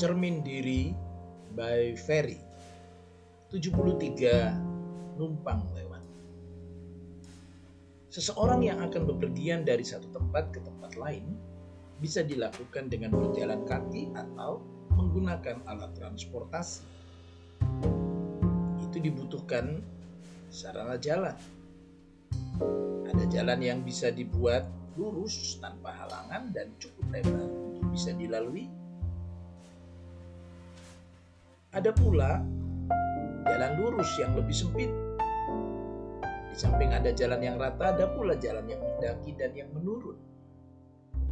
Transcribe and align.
Cermin 0.00 0.40
Diri 0.40 0.96
by 1.52 1.92
Ferry 1.92 2.40
73 3.52 5.20
numpang 5.20 5.60
lewat 5.76 6.00
Seseorang 8.08 8.64
yang 8.64 8.80
akan 8.80 9.04
bepergian 9.04 9.60
dari 9.68 9.84
satu 9.84 10.08
tempat 10.08 10.56
ke 10.56 10.64
tempat 10.64 10.96
lain 10.96 11.36
bisa 12.00 12.24
dilakukan 12.24 12.88
dengan 12.88 13.12
berjalan 13.12 13.60
kaki 13.68 14.08
atau 14.16 14.64
menggunakan 14.96 15.68
alat 15.68 15.92
transportasi. 15.92 16.80
Itu 18.80 19.04
dibutuhkan 19.04 19.84
sarana 20.48 20.96
jalan. 20.96 21.36
Ada 23.04 23.28
jalan 23.28 23.60
yang 23.60 23.84
bisa 23.84 24.08
dibuat 24.08 24.64
lurus 24.96 25.60
tanpa 25.60 25.92
halangan 25.92 26.56
dan 26.56 26.72
cukup 26.80 27.04
lebar 27.12 27.52
untuk 27.52 27.84
bisa 27.92 28.16
dilalui. 28.16 28.79
Ada 31.70 31.94
pula 31.94 32.42
jalan 33.46 33.72
lurus 33.78 34.10
yang 34.18 34.34
lebih 34.34 34.50
sempit. 34.50 34.90
Di 36.50 36.56
samping 36.58 36.90
ada 36.90 37.14
jalan 37.14 37.38
yang 37.38 37.62
rata, 37.62 37.94
ada 37.94 38.10
pula 38.10 38.34
jalan 38.34 38.66
yang 38.66 38.82
mendaki 38.82 39.38
dan 39.38 39.54
yang 39.54 39.70
menurun. 39.70 40.18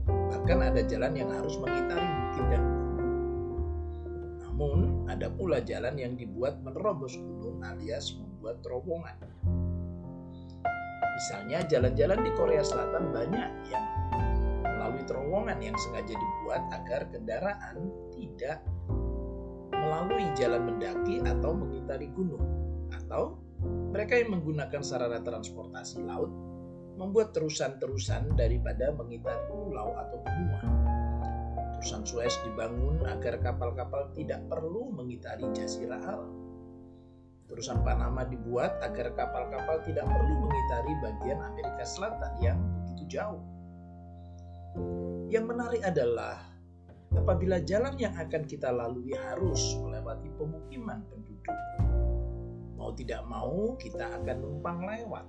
Bahkan 0.07 0.59
ada 0.63 0.79
jalan 0.87 1.19
yang 1.19 1.35
harus 1.35 1.59
mengitari 1.59 2.07
bukit 2.07 2.47
dan 2.55 2.63
gunung. 2.71 3.11
Namun, 4.47 4.79
ada 5.11 5.27
pula 5.27 5.59
jalan 5.59 5.99
yang 5.99 6.15
dibuat 6.15 6.63
menerobos 6.63 7.19
gunung 7.19 7.59
alias 7.67 8.15
membuat 8.15 8.63
terowongan. 8.63 9.19
Misalnya 11.19 11.67
jalan-jalan 11.67 12.23
di 12.23 12.31
Korea 12.39 12.63
Selatan 12.63 13.11
banyak 13.11 13.51
yang 13.75 13.87
melalui 14.63 15.03
terowongan 15.03 15.59
yang 15.59 15.75
sengaja 15.83 16.15
dibuat 16.15 16.63
agar 16.71 17.11
kendaraan 17.11 17.91
tidak 18.15 18.63
melalui 19.73 20.27
jalan 20.35 20.69
mendaki 20.69 21.21
atau 21.23 21.53
mengitari 21.55 22.09
gunung 22.13 22.45
atau 22.95 23.39
mereka 23.91 24.19
yang 24.19 24.39
menggunakan 24.39 24.81
sarana 24.85 25.21
transportasi 25.21 26.05
laut 26.07 26.31
membuat 26.99 27.31
terusan-terusan 27.35 28.35
daripada 28.35 28.91
mengitari 28.95 29.39
pulau 29.51 29.95
atau 29.95 30.19
benua. 30.23 30.61
Terusan 31.79 32.03
Suez 32.03 32.35
dibangun 32.43 33.07
agar 33.07 33.39
kapal-kapal 33.39 34.11
tidak 34.19 34.43
perlu 34.51 34.91
mengitari 34.91 35.47
Jazirah 35.55 36.03
Arab 36.03 36.49
Terusan 37.49 37.81
Panama 37.81 38.29
dibuat 38.29 38.77
agar 38.85 39.17
kapal-kapal 39.17 39.81
tidak 39.89 40.05
perlu 40.05 40.35
mengitari 40.45 40.93
bagian 41.01 41.41
Amerika 41.41 41.81
Selatan 41.81 42.33
yang 42.45 42.61
begitu 42.85 43.17
jauh. 43.17 43.41
Yang 45.33 45.45
menarik 45.49 45.81
adalah 45.81 46.45
apabila 47.15 47.61
jalan 47.65 47.97
yang 47.97 48.13
akan 48.17 48.45
kita 48.45 48.69
lalui 48.69 49.17
harus 49.17 49.77
melewati 49.81 50.29
pemukiman 50.37 51.01
penduduk. 51.09 51.57
Mau 52.77 52.91
tidak 52.97 53.23
mau 53.29 53.77
kita 53.81 54.09
akan 54.21 54.37
numpang 54.41 54.85
lewat. 54.85 55.27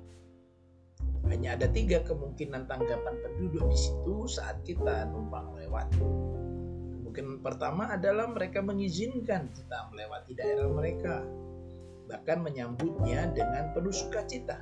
Hanya 1.30 1.60
ada 1.60 1.68
tiga 1.70 2.02
kemungkinan 2.04 2.66
tanggapan 2.66 3.16
penduduk 3.22 3.68
di 3.70 3.78
situ 3.78 4.26
saat 4.28 4.64
kita 4.66 5.08
numpang 5.12 5.54
lewat. 5.56 5.88
Kemungkinan 7.00 7.44
pertama 7.44 7.94
adalah 7.94 8.28
mereka 8.32 8.64
mengizinkan 8.64 9.52
kita 9.54 9.78
melewati 9.92 10.32
daerah 10.36 10.70
mereka 10.72 11.24
bahkan 12.10 12.42
menyambutnya 12.42 13.30
dengan 13.38 13.70
penuh 13.70 13.94
sukacita 13.94 14.58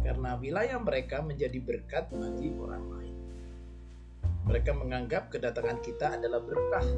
karena 0.00 0.40
wilayah 0.40 0.80
mereka 0.80 1.20
menjadi 1.20 1.60
berkat 1.60 2.08
bagi 2.08 2.56
orang 2.56 2.84
lain. 2.88 3.17
Mereka 4.48 4.72
menganggap 4.72 5.28
kedatangan 5.28 5.84
kita 5.84 6.16
adalah 6.16 6.40
berkah 6.40 6.88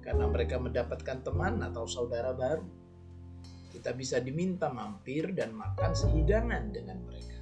karena 0.00 0.24
mereka 0.32 0.56
mendapatkan 0.56 1.20
teman 1.20 1.60
atau 1.60 1.84
saudara 1.84 2.32
baru. 2.32 2.64
Kita 3.68 3.92
bisa 3.92 4.16
diminta 4.16 4.72
mampir 4.72 5.36
dan 5.36 5.52
makan 5.52 5.92
sehidangan 5.92 6.72
dengan 6.72 7.04
mereka. 7.04 7.36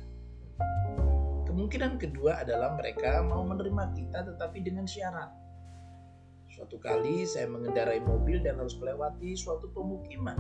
Kemungkinan 1.47 2.03
kedua 2.03 2.43
adalah 2.43 2.75
mereka 2.75 3.23
mau 3.23 3.47
menerima 3.47 3.95
kita 3.95 4.27
tetapi 4.27 4.59
dengan 4.59 4.91
syarat. 4.91 5.31
Suatu 6.51 6.83
kali 6.83 7.23
saya 7.23 7.47
mengendarai 7.47 8.03
mobil 8.03 8.43
dan 8.43 8.59
harus 8.59 8.75
melewati 8.75 9.39
suatu 9.39 9.71
pemukiman 9.71 10.37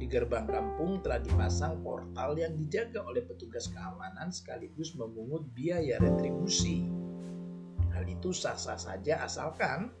di 0.00 0.08
gerbang 0.08 0.48
kampung 0.48 1.04
telah 1.04 1.20
dipasang 1.20 1.84
portal 1.84 2.32
yang 2.32 2.56
dijaga 2.56 3.04
oleh 3.04 3.20
petugas 3.20 3.68
keamanan 3.68 4.32
sekaligus 4.32 4.96
memungut 4.96 5.44
biaya 5.52 6.00
retribusi. 6.00 6.88
Hal 8.00 8.08
itu 8.08 8.32
sah-sah 8.32 8.80
saja 8.80 9.20
asalkan 9.20 9.92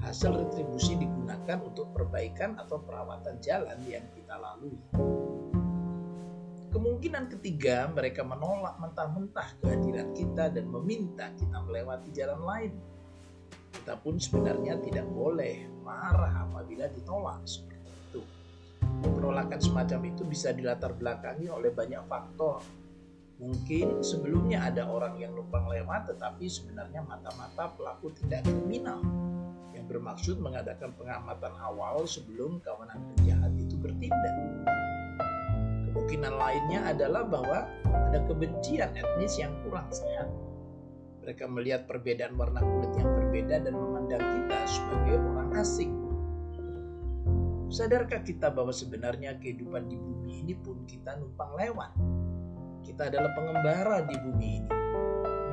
hasil 0.00 0.32
retribusi 0.40 0.96
digunakan 0.96 1.60
untuk 1.60 1.92
perbaikan 1.92 2.56
atau 2.56 2.80
perawatan 2.80 3.36
jalan 3.44 3.76
yang 3.84 4.08
kita 4.16 4.40
lalui. 4.40 4.80
Kemungkinan 6.72 7.28
ketiga, 7.28 7.92
mereka 7.92 8.24
menolak 8.24 8.80
mentah-mentah 8.80 9.60
kehadiran 9.60 10.16
kita 10.16 10.48
dan 10.48 10.64
meminta 10.64 11.28
kita 11.36 11.60
melewati 11.60 12.08
jalan 12.16 12.40
lain. 12.40 12.72
Kita 13.68 14.00
pun 14.00 14.16
sebenarnya 14.16 14.80
tidak 14.80 15.04
boleh 15.12 15.68
marah 15.84 16.48
apabila 16.48 16.88
ditolak 16.88 17.44
penolakan 19.02 19.60
semacam 19.60 20.00
itu 20.08 20.22
bisa 20.24 20.56
dilatar 20.56 20.96
belakangi 20.96 21.52
oleh 21.52 21.68
banyak 21.68 22.00
faktor. 22.08 22.81
Mungkin 23.42 24.06
sebelumnya 24.06 24.70
ada 24.70 24.86
orang 24.86 25.18
yang 25.18 25.34
numpang 25.34 25.66
lewat 25.66 26.14
tetapi 26.14 26.46
sebenarnya 26.46 27.02
mata-mata 27.02 27.74
pelaku 27.74 28.14
tidak 28.22 28.46
kriminal 28.46 29.02
yang 29.74 29.82
bermaksud 29.90 30.38
mengadakan 30.38 30.94
pengamatan 30.94 31.50
awal 31.58 32.06
sebelum 32.06 32.62
kawanan 32.62 33.02
penjahat 33.12 33.50
itu 33.58 33.74
bertindak. 33.82 34.34
Kemungkinan 35.90 36.34
lainnya 36.38 36.80
adalah 36.86 37.26
bahwa 37.26 37.66
ada 37.90 38.22
kebencian 38.30 38.94
etnis 38.94 39.34
yang 39.34 39.50
kurang 39.66 39.90
sehat. 39.90 40.30
Mereka 41.26 41.50
melihat 41.50 41.90
perbedaan 41.90 42.38
warna 42.38 42.62
kulit 42.62 42.94
yang 42.94 43.10
berbeda 43.10 43.58
dan 43.66 43.74
memandang 43.74 44.22
kita 44.22 44.58
sebagai 44.70 45.18
orang 45.18 45.50
asing 45.58 46.02
Sadarkah 47.72 48.20
kita 48.20 48.52
bahwa 48.52 48.68
sebenarnya 48.68 49.40
kehidupan 49.40 49.88
di 49.88 49.96
bumi 49.96 50.44
ini 50.44 50.52
pun 50.52 50.84
kita 50.84 51.16
numpang 51.16 51.56
lewat? 51.56 51.96
Kita 52.82 53.06
adalah 53.06 53.30
pengembara 53.38 54.02
di 54.02 54.16
bumi 54.18 54.48
ini. 54.58 54.72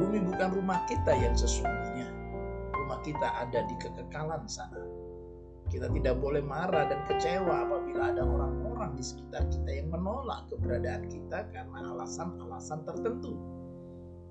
Bumi 0.01 0.17
bukan 0.25 0.49
rumah 0.57 0.81
kita 0.89 1.13
yang 1.13 1.37
sesungguhnya. 1.37 2.09
Rumah 2.73 2.99
kita 3.05 3.27
ada 3.45 3.59
di 3.69 3.75
kekekalan 3.77 4.49
sana. 4.49 4.81
Kita 5.69 5.85
tidak 5.93 6.17
boleh 6.17 6.41
marah 6.41 6.89
dan 6.89 7.05
kecewa 7.05 7.69
apabila 7.69 8.09
ada 8.09 8.25
orang-orang 8.25 8.97
di 8.97 9.05
sekitar 9.05 9.45
kita 9.53 9.69
yang 9.69 9.93
menolak 9.93 10.49
keberadaan 10.49 11.05
kita 11.05 11.45
karena 11.53 11.93
alasan-alasan 11.93 12.81
tertentu. 12.89 13.37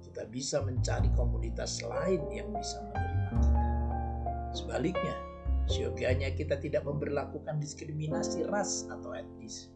Kita 0.02 0.26
bisa 0.26 0.58
mencari 0.66 1.14
komunitas 1.14 1.78
lain 1.86 2.26
yang 2.34 2.50
bisa 2.50 2.82
menerima 2.90 3.22
kita. 3.38 3.62
Sebaliknya, 4.50 5.14
Siogianya 5.68 6.32
kita 6.32 6.56
tidak 6.56 6.88
memperlakukan 6.88 7.60
diskriminasi 7.60 8.48
ras 8.48 8.88
atau 8.88 9.12
etnis. 9.12 9.68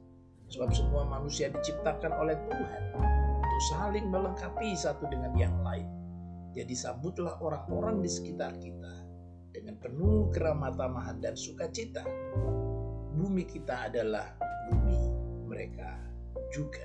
Sebab 0.49 0.72
semua 0.72 1.04
manusia 1.04 1.53
diciptakan 1.53 2.16
oleh 2.16 2.37
Tuhan 2.49 3.12
saling 3.71 4.11
melengkapi 4.11 4.75
satu 4.75 5.06
dengan 5.06 5.31
yang 5.39 5.55
lain. 5.62 5.87
Jadi 6.53 6.75
sambutlah 6.75 7.39
orang-orang 7.39 8.03
di 8.03 8.11
sekitar 8.11 8.59
kita 8.59 8.93
dengan 9.55 9.78
penuh 9.78 10.28
keramatamahan 10.34 11.23
dan 11.23 11.39
sukacita. 11.39 12.03
Bumi 13.13 13.47
kita 13.47 13.89
adalah 13.89 14.34
bumi 14.69 15.01
mereka 15.47 15.97
juga. 16.51 16.84